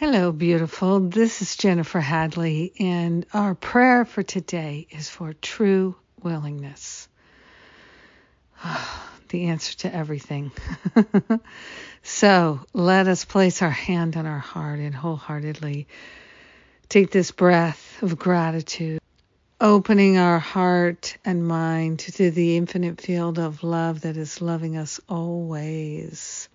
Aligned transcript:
Hello, 0.00 0.32
beautiful. 0.32 0.98
This 1.00 1.42
is 1.42 1.56
Jennifer 1.56 2.00
Hadley, 2.00 2.72
and 2.78 3.26
our 3.34 3.54
prayer 3.54 4.06
for 4.06 4.22
today 4.22 4.86
is 4.88 5.10
for 5.10 5.34
true 5.34 5.94
willingness. 6.22 7.06
the 9.28 9.48
answer 9.48 9.76
to 9.80 9.94
everything. 9.94 10.52
so 12.02 12.60
let 12.72 13.08
us 13.08 13.26
place 13.26 13.60
our 13.60 13.68
hand 13.68 14.16
on 14.16 14.24
our 14.24 14.38
heart 14.38 14.78
and 14.78 14.94
wholeheartedly 14.94 15.86
take 16.88 17.10
this 17.10 17.30
breath 17.30 18.02
of 18.02 18.18
gratitude, 18.18 19.00
opening 19.60 20.16
our 20.16 20.38
heart 20.38 21.18
and 21.26 21.46
mind 21.46 21.98
to 21.98 22.30
the 22.30 22.56
infinite 22.56 23.02
field 23.02 23.38
of 23.38 23.62
love 23.62 24.00
that 24.00 24.16
is 24.16 24.40
loving 24.40 24.78
us 24.78 24.98
always. 25.10 26.48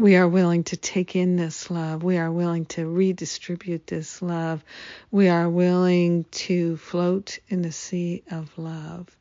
We 0.00 0.16
are 0.16 0.26
willing 0.26 0.64
to 0.64 0.78
take 0.78 1.14
in 1.14 1.36
this 1.36 1.70
love. 1.70 2.02
We 2.02 2.16
are 2.16 2.32
willing 2.32 2.64
to 2.66 2.86
redistribute 2.86 3.86
this 3.86 4.22
love. 4.22 4.64
We 5.10 5.28
are 5.28 5.46
willing 5.46 6.24
to 6.24 6.78
float 6.78 7.38
in 7.48 7.60
the 7.60 7.70
sea 7.70 8.22
of 8.30 8.48
love. 8.56 9.14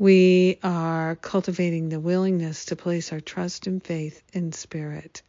We 0.00 0.58
are 0.64 1.14
cultivating 1.14 1.90
the 1.90 2.00
willingness 2.00 2.64
to 2.64 2.74
place 2.74 3.12
our 3.12 3.20
trust 3.20 3.68
and 3.68 3.80
faith 3.80 4.20
in 4.32 4.50
spirit. 4.50 5.22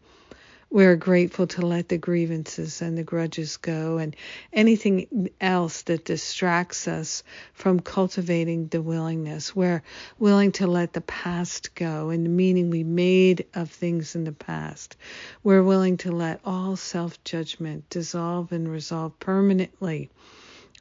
We're 0.70 0.98
grateful 0.98 1.48
to 1.48 1.66
let 1.66 1.88
the 1.88 1.98
grievances 1.98 2.82
and 2.82 2.98
the 2.98 3.04
grudges 3.04 3.56
go 3.56 3.98
and 4.00 4.14
anything 4.52 5.30
else 5.40 5.84
that 5.84 6.04
distracts 6.04 6.90
us 6.90 7.24
from 7.54 7.80
cultivating 7.80 8.68
the 8.68 8.82
willingness. 8.82 9.56
We're 9.56 9.82
willing 10.20 10.52
to 10.54 10.68
let 10.68 10.92
the 10.92 11.02
past 11.02 11.74
go 11.76 12.10
and 12.10 12.26
the 12.26 12.30
meaning 12.30 12.70
we 12.70 12.84
made 12.84 13.46
of 13.54 13.72
things 13.72 14.14
in 14.14 14.26
the 14.26 14.34
past. 14.34 14.98
We're 15.42 15.64
willing 15.64 15.96
to 15.98 16.12
let 16.12 16.42
all 16.44 16.76
self 16.76 17.24
judgment 17.24 17.90
dissolve 17.90 18.52
and 18.52 18.70
resolve 18.70 19.18
permanently. 19.20 20.10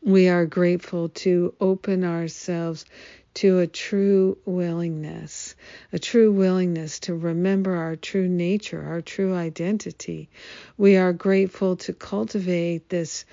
We 0.07 0.29
are 0.29 0.47
grateful 0.47 1.09
to 1.09 1.53
open 1.61 2.05
ourselves 2.05 2.85
to 3.35 3.59
a 3.59 3.67
true 3.67 4.39
willingness, 4.45 5.57
a 5.93 5.99
true 5.99 6.31
willingness 6.31 7.01
to 7.01 7.17
remember 7.17 7.75
our 7.75 7.97
true 7.97 8.29
nature, 8.29 8.81
our 8.81 9.01
true 9.01 9.35
identity. 9.35 10.29
We 10.79 10.97
are 10.97 11.13
grateful 11.13 11.75
to 11.79 11.93
cultivate 11.93 12.89
this 12.89 13.25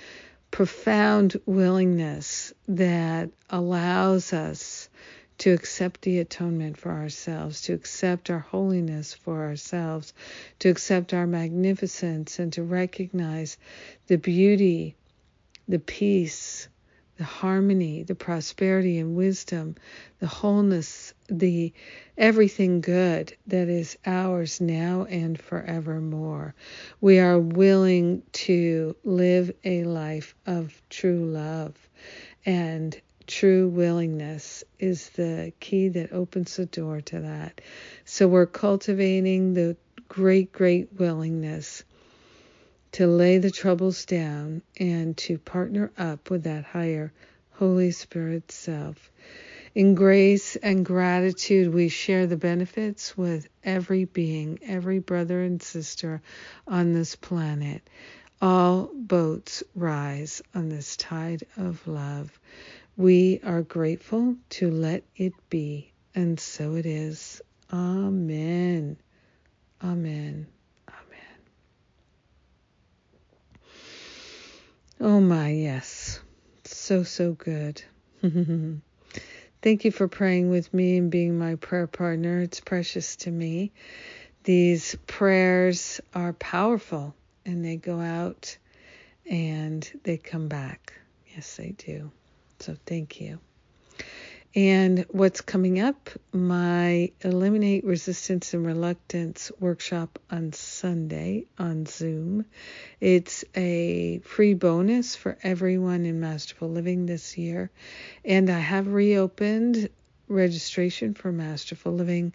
profound 0.49 1.39
willingness 1.45 2.55
that 2.67 3.29
allows 3.51 4.33
us 4.33 4.89
to 5.37 5.51
accept 5.51 6.01
the 6.01 6.17
atonement 6.17 6.77
for 6.77 6.91
ourselves, 6.91 7.61
to 7.61 7.73
accept 7.73 8.31
our 8.31 8.39
holiness 8.39 9.13
for 9.13 9.43
ourselves, 9.43 10.11
to 10.57 10.69
accept 10.69 11.13
our 11.13 11.27
magnificence, 11.27 12.39
and 12.39 12.51
to 12.53 12.63
recognize 12.63 13.57
the 14.07 14.17
beauty, 14.17 14.95
the 15.67 15.79
peace, 15.79 16.67
the 17.17 17.23
harmony, 17.23 18.03
the 18.03 18.15
prosperity 18.15 18.97
and 18.97 19.15
wisdom, 19.15 19.75
the 20.19 20.27
wholeness, 20.27 21.13
the 21.27 21.71
everything 22.17 22.81
good 22.81 23.35
that 23.47 23.69
is 23.69 23.97
ours 24.05 24.59
now 24.59 25.05
and 25.09 25.39
forevermore. 25.39 26.55
We 27.01 27.19
are 27.19 27.39
willing 27.39 28.23
to 28.33 28.95
live 29.03 29.51
a 29.63 29.83
life 29.83 30.35
of 30.45 30.81
true 30.89 31.25
love 31.25 31.75
and 32.45 32.99
true 33.27 33.69
willingness 33.69 34.63
is 34.79 35.09
the 35.11 35.53
key 35.59 35.89
that 35.89 36.11
opens 36.11 36.55
the 36.57 36.65
door 36.65 36.99
to 37.01 37.19
that. 37.21 37.61
So 38.05 38.27
we're 38.27 38.45
cultivating 38.45 39.53
the 39.53 39.77
great, 40.09 40.51
great 40.51 40.93
willingness 40.93 41.83
to 42.93 43.07
lay 43.07 43.39
the 43.39 43.51
troubles 43.51 44.05
down 44.05 44.61
and 44.79 45.17
to 45.17 45.37
partner 45.37 45.91
up 45.97 46.29
with 46.29 46.43
that 46.43 46.63
higher 46.63 47.11
Holy 47.53 47.91
Spirit 47.91 48.51
self. 48.51 49.11
In 49.75 49.95
grace 49.95 50.55
and 50.57 50.85
gratitude, 50.85 51.73
we 51.73 51.89
share 51.89 52.27
the 52.27 52.37
benefits 52.37 53.17
with 53.17 53.47
every 53.63 54.05
being, 54.05 54.59
every 54.61 54.99
brother 54.99 55.41
and 55.41 55.61
sister 55.61 56.21
on 56.67 56.93
this 56.93 57.15
planet. 57.15 57.81
All 58.41 58.91
boats 58.93 59.63
rise 59.73 60.43
on 60.53 60.69
this 60.69 60.95
tide 60.95 61.43
of 61.57 61.87
love. 61.87 62.39
We 62.95 63.39
are 63.43 63.63
grateful 63.63 64.35
to 64.51 64.69
let 64.69 65.03
it 65.15 65.33
be, 65.49 65.91
and 66.13 66.39
so 66.39 66.75
it 66.75 66.85
is. 66.85 67.41
Amen. 67.71 68.97
Oh 75.01 75.19
my, 75.19 75.49
yes. 75.49 76.21
So, 76.73 77.03
so 77.03 77.33
good. 77.33 77.83
Thank 79.61 79.85
you 79.85 79.91
for 79.91 80.07
praying 80.07 80.49
with 80.49 80.73
me 80.73 80.97
and 80.97 81.09
being 81.11 81.37
my 81.37 81.55
prayer 81.55 81.87
partner. 81.87 82.41
It's 82.41 82.59
precious 82.59 83.15
to 83.17 83.31
me. 83.31 83.71
These 84.43 84.97
prayers 85.07 86.01
are 86.13 86.33
powerful 86.33 87.15
and 87.45 87.63
they 87.63 87.77
go 87.77 87.99
out 87.99 88.57
and 89.29 89.89
they 90.03 90.17
come 90.17 90.47
back. 90.47 90.93
Yes, 91.33 91.55
they 91.55 91.71
do. 91.77 92.11
So, 92.59 92.75
thank 92.85 93.21
you. 93.21 93.39
And 94.55 95.05
what's 95.09 95.41
coming 95.41 95.79
up? 95.79 96.11
My 96.31 97.11
Eliminate 97.21 97.83
Resistance 97.85 98.53
and 98.53 98.63
Reluctance 98.63 99.51
workshop 99.59 100.19
on 100.29 100.53
Sunday 100.53 101.47
on 101.57 101.87
Zoom. 101.87 102.45
It's 103.01 103.43
a 103.55 104.19
free 104.19 104.53
bonus 104.53 105.15
for 105.15 105.39
everyone 105.41 106.05
in 106.05 106.19
Masterful 106.19 106.69
Living 106.69 107.07
this 107.07 107.35
year. 107.35 107.71
And 108.23 108.47
I 108.51 108.59
have 108.59 108.93
reopened 108.93 109.89
registration 110.33 111.13
for 111.13 111.31
Masterful 111.31 111.93
Living. 111.93 112.33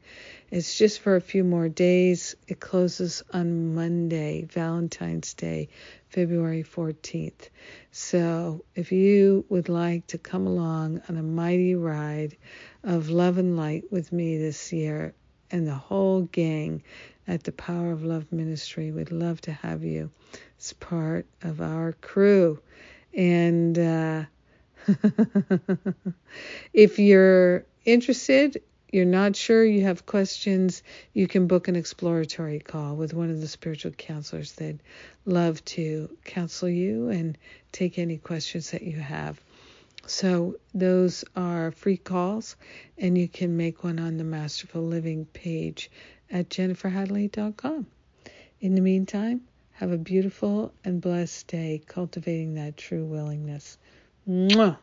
It's 0.50 0.78
just 0.78 1.00
for 1.00 1.16
a 1.16 1.20
few 1.20 1.44
more 1.44 1.68
days. 1.68 2.34
It 2.46 2.60
closes 2.60 3.22
on 3.32 3.74
Monday, 3.74 4.44
Valentine's 4.44 5.34
Day, 5.34 5.68
February 6.08 6.62
14th. 6.62 7.50
So 7.90 8.64
if 8.74 8.92
you 8.92 9.44
would 9.48 9.68
like 9.68 10.06
to 10.08 10.18
come 10.18 10.46
along 10.46 11.02
on 11.08 11.16
a 11.16 11.22
mighty 11.22 11.74
ride 11.74 12.36
of 12.84 13.10
love 13.10 13.36
and 13.36 13.56
light 13.56 13.84
with 13.90 14.12
me 14.12 14.38
this 14.38 14.72
year 14.72 15.14
and 15.50 15.66
the 15.66 15.74
whole 15.74 16.22
gang 16.22 16.82
at 17.26 17.44
the 17.44 17.52
Power 17.52 17.92
of 17.92 18.04
Love 18.04 18.32
Ministry, 18.32 18.90
we'd 18.90 19.10
love 19.12 19.40
to 19.42 19.52
have 19.52 19.84
you 19.84 20.10
as 20.58 20.72
part 20.74 21.26
of 21.42 21.60
our 21.60 21.92
crew. 21.92 22.60
And 23.12 23.78
uh, 23.78 24.24
if 26.72 26.98
you're 26.98 27.66
interested, 27.88 28.62
you're 28.92 29.04
not 29.04 29.36
sure, 29.36 29.64
you 29.64 29.82
have 29.84 30.06
questions, 30.06 30.82
you 31.12 31.26
can 31.26 31.46
book 31.46 31.68
an 31.68 31.76
exploratory 31.76 32.58
call 32.58 32.96
with 32.96 33.14
one 33.14 33.30
of 33.30 33.40
the 33.40 33.48
spiritual 33.48 33.92
counselors. 33.92 34.52
They'd 34.52 34.80
love 35.26 35.64
to 35.66 36.08
counsel 36.24 36.68
you 36.68 37.08
and 37.08 37.36
take 37.72 37.98
any 37.98 38.16
questions 38.18 38.70
that 38.70 38.82
you 38.82 38.98
have. 38.98 39.40
So, 40.06 40.56
those 40.74 41.24
are 41.36 41.70
free 41.72 41.98
calls, 41.98 42.56
and 42.96 43.18
you 43.18 43.28
can 43.28 43.58
make 43.58 43.84
one 43.84 43.98
on 43.98 44.16
the 44.16 44.24
Masterful 44.24 44.82
Living 44.82 45.26
page 45.26 45.90
at 46.30 46.48
jenniferhadley.com. 46.48 47.86
In 48.60 48.74
the 48.74 48.80
meantime, 48.80 49.42
have 49.72 49.92
a 49.92 49.98
beautiful 49.98 50.72
and 50.82 51.00
blessed 51.00 51.46
day 51.46 51.82
cultivating 51.86 52.54
that 52.54 52.76
true 52.78 53.04
willingness. 53.04 53.76
Mwah! 54.26 54.78